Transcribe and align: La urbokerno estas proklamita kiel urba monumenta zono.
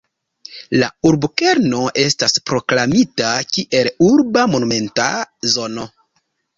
La 0.83 0.87
urbokerno 1.09 1.83
estas 2.05 2.41
proklamita 2.53 3.37
kiel 3.53 3.93
urba 4.11 4.51
monumenta 4.57 5.11
zono. 5.57 5.91